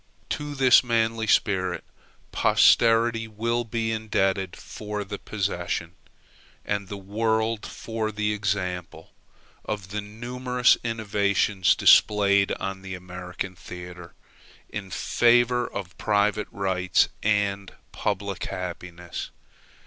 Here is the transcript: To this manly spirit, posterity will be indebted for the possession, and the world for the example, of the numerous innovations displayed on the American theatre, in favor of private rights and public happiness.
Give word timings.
To 0.29 0.55
this 0.55 0.83
manly 0.83 1.27
spirit, 1.27 1.83
posterity 2.31 3.27
will 3.27 3.63
be 3.63 3.91
indebted 3.91 4.55
for 4.55 5.03
the 5.03 5.19
possession, 5.19 5.93
and 6.65 6.87
the 6.87 6.97
world 6.97 7.67
for 7.67 8.11
the 8.11 8.33
example, 8.33 9.13
of 9.63 9.89
the 9.89 10.01
numerous 10.01 10.75
innovations 10.83 11.75
displayed 11.75 12.51
on 12.53 12.81
the 12.81 12.95
American 12.95 13.55
theatre, 13.55 14.15
in 14.69 14.89
favor 14.89 15.67
of 15.67 15.95
private 15.99 16.47
rights 16.49 17.09
and 17.21 17.71
public 17.91 18.45
happiness. 18.45 19.29